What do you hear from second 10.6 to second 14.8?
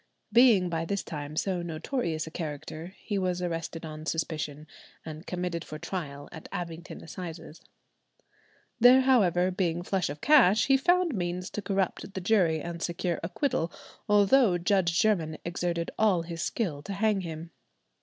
he found means to corrupt the jury and secure acquittal, although